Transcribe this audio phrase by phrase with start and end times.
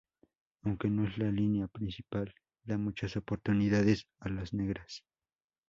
[0.63, 5.03] Aunque no es la línea principal da muchas oportunidades a las negras.